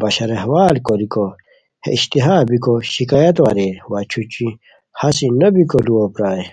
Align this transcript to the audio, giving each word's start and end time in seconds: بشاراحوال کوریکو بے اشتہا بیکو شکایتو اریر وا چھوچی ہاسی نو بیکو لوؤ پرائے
بشاراحوال 0.00 0.76
کوریکو 0.86 1.26
بے 1.80 1.88
اشتہا 1.96 2.36
بیکو 2.48 2.74
شکایتو 2.94 3.42
اریر 3.50 3.76
وا 3.90 4.00
چھوچی 4.10 4.48
ہاسی 4.98 5.26
نو 5.40 5.48
بیکو 5.54 5.78
لوؤ 5.86 6.06
پرائے 6.14 6.44